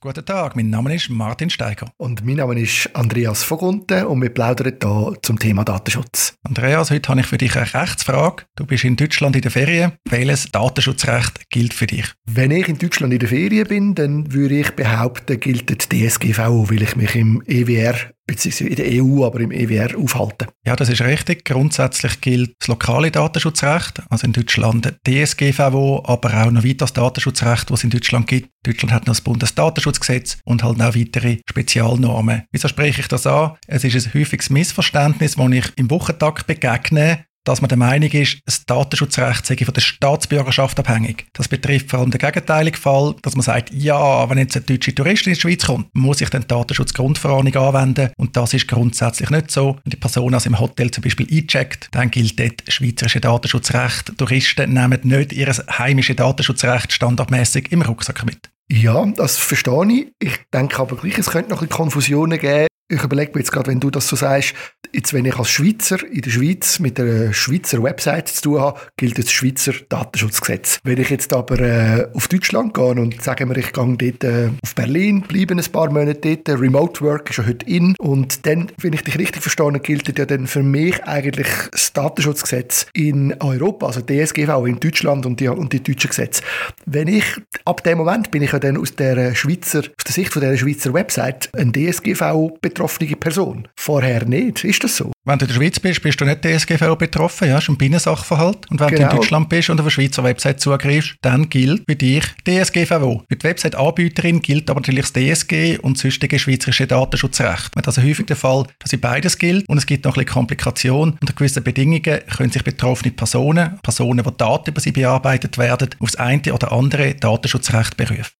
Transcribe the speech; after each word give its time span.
Guten 0.00 0.24
Tag, 0.24 0.54
mein 0.54 0.70
Name 0.70 0.94
ist 0.94 1.10
Martin 1.10 1.50
Steiger. 1.50 1.90
Und 1.96 2.24
mein 2.24 2.36
Name 2.36 2.60
ist 2.60 2.88
Andreas 2.94 3.42
Vogunten 3.42 4.06
und 4.06 4.22
wir 4.22 4.28
plaudern 4.28 4.74
hier 4.80 5.14
zum 5.22 5.40
Thema 5.40 5.64
Datenschutz. 5.64 6.34
Andreas, 6.44 6.92
heute 6.92 7.08
habe 7.08 7.18
ich 7.22 7.26
für 7.26 7.36
dich 7.36 7.56
eine 7.56 7.74
Rechtsfrage. 7.74 8.44
Du 8.54 8.64
bist 8.64 8.84
in 8.84 8.94
Deutschland 8.94 9.34
in 9.34 9.42
der 9.42 9.50
Ferien. 9.50 9.94
Welches 10.08 10.52
Datenschutzrecht 10.52 11.50
gilt 11.50 11.74
für 11.74 11.88
dich? 11.88 12.06
Wenn 12.26 12.52
ich 12.52 12.68
in 12.68 12.78
Deutschland 12.78 13.12
in 13.12 13.18
der 13.18 13.28
Ferien 13.28 13.66
bin, 13.66 13.96
dann 13.96 14.32
würde 14.32 14.60
ich 14.60 14.70
behaupten, 14.70 15.40
gilt 15.40 15.68
die 15.68 16.06
DSGVO, 16.08 16.70
weil 16.70 16.82
ich 16.82 16.94
mich 16.94 17.16
im 17.16 17.42
EWR 17.44 18.12
beziehungsweise 18.28 18.70
in 18.70 18.76
der 18.76 19.02
EU, 19.02 19.24
aber 19.24 19.40
im 19.40 19.50
EWR 19.50 19.98
aufhalten. 19.98 20.46
Ja, 20.64 20.76
das 20.76 20.88
ist 20.88 21.00
richtig. 21.00 21.44
Grundsätzlich 21.44 22.20
gilt 22.20 22.54
das 22.60 22.68
lokale 22.68 23.10
Datenschutzrecht, 23.10 24.02
also 24.10 24.26
in 24.26 24.32
Deutschland 24.32 24.94
DSGVO, 25.06 26.04
aber 26.04 26.44
auch 26.44 26.50
noch 26.50 26.62
weiteres 26.62 26.92
Datenschutzrecht, 26.92 27.70
was 27.70 27.80
es 27.80 27.84
in 27.84 27.90
Deutschland 27.90 28.26
gibt. 28.26 28.50
Deutschland 28.64 28.92
hat 28.92 29.06
noch 29.06 29.14
das 29.14 29.22
Bundesdatenschutzgesetz 29.22 30.38
und 30.44 30.62
halt 30.62 30.80
auch 30.80 30.94
weitere 30.94 31.38
Spezialnormen. 31.48 32.42
Wieso 32.52 32.68
spreche 32.68 33.00
ich 33.00 33.08
das 33.08 33.26
an? 33.26 33.56
Es 33.66 33.82
ist 33.82 34.06
ein 34.06 34.14
häufiges 34.14 34.50
Missverständnis, 34.50 35.36
das 35.36 35.50
ich 35.50 35.72
im 35.76 35.90
Wochentag 35.90 36.46
begegne, 36.46 37.24
dass 37.48 37.62
man 37.62 37.70
der 37.70 37.78
Meinung 37.78 38.10
ist, 38.10 38.40
das 38.44 38.66
Datenschutzrecht 38.66 39.46
sei 39.46 39.56
von 39.56 39.72
der 39.72 39.80
Staatsbürgerschaft 39.80 40.78
abhängig. 40.78 41.26
Das 41.32 41.48
betrifft 41.48 41.88
vor 41.88 42.00
allem 42.00 42.10
den 42.10 42.18
gegenteiligen 42.18 42.78
Fall, 42.78 43.14
dass 43.22 43.36
man 43.36 43.42
sagt, 43.42 43.72
ja, 43.72 44.28
wenn 44.28 44.36
jetzt 44.36 44.54
ein 44.56 44.66
deutscher 44.66 44.94
Tourist 44.94 45.26
in 45.26 45.32
die 45.32 45.40
Schweiz 45.40 45.64
kommt, 45.64 45.88
muss 45.94 46.20
ich 46.20 46.28
den 46.28 46.46
Datenschutzgrundverordnung 46.46 47.56
anwenden 47.56 48.10
und 48.18 48.36
das 48.36 48.52
ist 48.52 48.68
grundsätzlich 48.68 49.30
nicht 49.30 49.50
so. 49.50 49.76
Wenn 49.82 49.90
die 49.90 49.96
Person 49.96 50.34
also 50.34 50.50
im 50.50 50.60
Hotel 50.60 50.90
zum 50.90 51.02
Beispiel 51.02 51.26
eincheckt, 51.30 51.88
dann 51.92 52.10
gilt 52.10 52.38
dort 52.38 52.62
schweizerische 52.68 53.20
Datenschutzrecht. 53.20 54.12
Touristen 54.18 54.74
nehmen 54.74 55.00
nicht 55.04 55.32
ihr 55.32 55.50
heimisches 55.50 56.16
Datenschutzrecht 56.16 56.92
standardmäßig 56.92 57.72
im 57.72 57.80
Rucksack 57.80 58.26
mit. 58.26 58.50
Ja, 58.70 59.06
das 59.16 59.38
verstehe 59.38 59.86
ich. 59.90 60.08
Ich 60.18 60.38
denke 60.52 60.78
aber 60.80 60.96
gleich, 60.96 61.16
es 61.16 61.30
könnte 61.30 61.48
noch 61.48 61.62
ein 61.62 61.70
Konfusionen 61.70 62.38
geben. 62.38 62.66
Ich 62.90 63.02
überlege 63.02 63.32
mir 63.32 63.40
jetzt 63.40 63.52
gerade, 63.52 63.70
wenn 63.70 63.80
du 63.80 63.90
das 63.90 64.08
so 64.08 64.16
sagst, 64.16 64.54
jetzt 64.92 65.12
wenn 65.12 65.24
ich 65.24 65.36
als 65.36 65.50
Schweizer 65.50 65.98
in 66.04 66.20
der 66.20 66.30
Schweiz 66.30 66.78
mit 66.78 67.00
einer 67.00 67.32
Schweizer 67.32 67.82
Website 67.82 68.28
zu 68.28 68.42
tun 68.42 68.60
habe, 68.60 68.80
gilt 68.96 69.18
das 69.18 69.30
Schweizer 69.30 69.72
Datenschutzgesetz. 69.88 70.78
Wenn 70.84 71.00
ich 71.00 71.10
jetzt 71.10 71.32
aber 71.32 71.58
äh, 71.60 72.08
auf 72.14 72.28
Deutschland 72.28 72.74
gehe 72.74 72.84
und 72.84 73.22
sagen 73.22 73.48
wir, 73.48 73.56
ich 73.56 73.72
gehe 73.72 73.96
dort 73.96 74.24
äh, 74.24 74.50
auf 74.62 74.74
Berlin, 74.74 75.22
bleibe 75.22 75.54
ein 75.54 75.72
paar 75.72 75.90
Monate 75.90 76.36
dort, 76.36 76.60
Remote 76.60 77.00
Work 77.00 77.30
ist 77.30 77.36
ja 77.38 77.46
heute 77.46 77.66
in 77.66 77.94
und 77.98 78.46
dann, 78.46 78.70
wenn 78.80 78.92
ich 78.92 79.02
dich 79.02 79.18
richtig 79.18 79.42
verstanden 79.42 79.82
gilt 79.82 80.18
ja 80.18 80.26
dann 80.26 80.46
für 80.46 80.62
mich 80.62 81.02
eigentlich 81.04 81.48
das 81.70 81.92
Datenschutzgesetz 81.92 82.86
in 82.92 83.34
Europa, 83.40 83.86
also 83.86 84.00
DSGV 84.00 84.66
in 84.66 84.80
Deutschland 84.80 85.26
und 85.26 85.40
die, 85.40 85.48
und 85.48 85.72
die 85.72 85.82
deutschen 85.82 86.08
Gesetze. 86.08 86.42
Wenn 86.86 87.08
ich, 87.08 87.24
ab 87.64 87.82
dem 87.84 87.98
Moment 87.98 88.30
bin 88.30 88.42
ich 88.42 88.52
ja 88.52 88.58
dann 88.58 88.76
aus 88.76 88.94
der 88.94 89.34
Schweizer, 89.34 89.80
aus 89.80 90.04
der 90.06 90.12
Sicht 90.12 90.32
von 90.32 90.42
der 90.42 90.56
Schweizer 90.56 90.92
Website 90.92 91.50
ein 91.56 91.72
DSGV 91.72 92.58
betroffene 92.60 93.16
Person. 93.16 93.68
Vorher 93.76 94.24
nicht. 94.24 94.64
Ist 94.64 94.77
das 94.78 94.96
so? 94.96 95.12
Wenn 95.28 95.38
du 95.38 95.44
in 95.44 95.48
der 95.50 95.56
Schweiz 95.56 95.78
bist, 95.78 96.02
bist 96.02 96.18
du 96.22 96.24
nicht 96.24 96.42
DSGVO 96.42 96.96
betroffen, 96.96 97.48
ja, 97.48 97.56
das 97.56 97.64
ist 97.64 97.68
ein 97.68 97.76
Binnensachverhalt. 97.76 98.70
Und 98.70 98.80
wenn 98.80 98.88
genau. 98.88 98.88
du 98.88 98.94
in 98.94 99.08
genau. 99.10 99.20
Deutschland 99.20 99.48
bist 99.50 99.68
und 99.68 99.78
auf 99.78 99.84
eine 99.84 99.90
Schweizer 99.90 100.24
Website 100.24 100.58
zugreifst, 100.58 101.16
dann 101.20 101.50
gilt 101.50 101.82
für 101.86 101.96
dich 101.96 102.24
DSGVO. 102.46 103.24
Für 103.28 103.36
die 103.36 103.44
Website-Anbieterin 103.44 104.40
gilt 104.40 104.70
aber 104.70 104.80
natürlich 104.80 105.12
das 105.12 105.12
DSG 105.12 105.80
und 105.82 105.98
sonstige 105.98 106.38
schweizerische 106.38 106.86
Datenschutzrecht. 106.86 107.72
Das 107.74 107.82
ist 107.82 107.98
also 107.98 108.08
häufig 108.08 108.24
der 108.24 108.36
Fall, 108.36 108.64
dass 108.78 108.94
in 108.94 109.00
beides 109.00 109.36
gilt 109.36 109.68
und 109.68 109.76
es 109.76 109.84
gibt 109.84 110.06
noch 110.06 110.16
ein 110.16 110.24
bisschen 110.24 110.32
Komplikationen. 110.32 111.18
Unter 111.20 111.34
gewissen 111.34 111.62
Bedingungen 111.62 112.00
können 112.34 112.50
sich 112.50 112.64
betroffene 112.64 113.12
Personen, 113.12 113.78
Personen, 113.82 114.24
wo 114.24 114.30
Daten 114.30 114.70
über 114.70 114.80
sie 114.80 114.92
bearbeitet 114.92 115.58
werden, 115.58 115.90
auf 115.98 116.12
das 116.12 116.18
eine 116.18 116.54
oder 116.54 116.72
andere 116.72 117.14
Datenschutzrecht 117.14 117.98
berufen. 117.98 118.32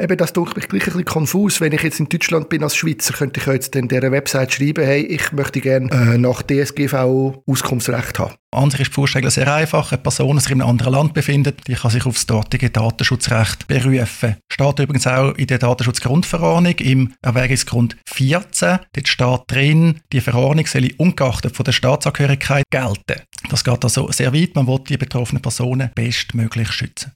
Eben, 0.00 0.16
das 0.16 0.32
tut 0.32 0.56
mich 0.56 0.66
gleich 0.66 0.80
ein 0.80 0.92
bisschen 0.92 1.04
konfus. 1.04 1.60
Wenn 1.60 1.72
ich 1.72 1.82
jetzt 1.82 2.00
in 2.00 2.08
Deutschland 2.08 2.48
bin 2.48 2.62
als 2.62 2.74
Schweizer, 2.74 3.12
könnte 3.12 3.38
ich 3.38 3.46
jetzt 3.46 3.76
in 3.76 3.88
dieser 3.88 4.10
Website 4.10 4.54
schreiben, 4.54 4.82
hey, 4.82 5.02
ich 5.02 5.30
möchte 5.32 5.60
gerne 5.60 5.90
äh, 5.90 6.21
nach 6.22 6.42
DSGVO 6.42 7.42
Auskunftsrecht 7.46 8.18
haben. 8.18 8.34
An 8.54 8.70
sich 8.70 8.80
ist 8.80 8.88
die 8.88 8.94
Faustregel 8.94 9.30
sehr 9.30 9.52
einfach. 9.52 9.92
Eine 9.92 10.02
Person, 10.02 10.36
die 10.36 10.42
sich 10.42 10.52
in 10.52 10.60
einem 10.60 10.70
anderen 10.70 10.92
Land 10.92 11.14
befindet, 11.14 11.66
die 11.66 11.74
kann 11.74 11.90
sich 11.90 12.04
auf 12.04 12.14
das 12.14 12.26
dortige 12.26 12.70
Datenschutzrecht 12.70 13.66
berufen. 13.66 14.36
Steht 14.50 14.78
übrigens 14.78 15.06
auch 15.06 15.32
in 15.32 15.46
der 15.46 15.58
Datenschutzgrundverordnung 15.58 16.74
im 16.78 17.14
Erwägungsgrund 17.22 17.96
14. 18.06 18.78
Dort 18.92 19.08
steht 19.08 19.40
drin, 19.48 20.00
die 20.12 20.20
Verordnung 20.20 20.66
soll 20.66 20.90
ungeachtet 20.98 21.56
von 21.56 21.64
der 21.64 21.72
Staatsangehörigkeit 21.72 22.64
gelten. 22.70 23.22
Das 23.48 23.64
geht 23.64 23.82
also 23.82 24.10
sehr 24.12 24.32
weit. 24.32 24.54
Man 24.54 24.66
will 24.66 24.80
die 24.86 24.96
betroffenen 24.96 25.42
Personen 25.42 25.90
bestmöglich 25.94 26.70
schützen. 26.72 27.10